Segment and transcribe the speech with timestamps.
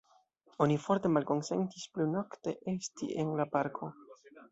[0.65, 3.91] Oni forte malkonsentis plu nokte esti en la parko.